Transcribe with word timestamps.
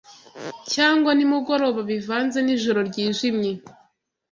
cyangwa 0.73 1.11
nimugoroba 1.13 1.81
bivanze 1.91 2.37
Nijoro 2.41 2.79
ryijimye 2.89 3.51